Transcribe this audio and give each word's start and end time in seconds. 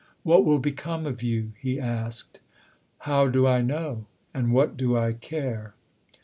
What 0.23 0.43
will 0.45 0.57
become 0.57 1.05
of 1.05 1.21
you?" 1.21 1.51
he 1.61 1.79
asked." 1.79 2.39
How 3.13 3.27
do 3.27 3.45
I 3.45 3.61
know 3.61 4.07
and 4.33 4.51
what 4.51 4.75
do 4.75 4.97
I 4.97 5.13
care 5.13 5.75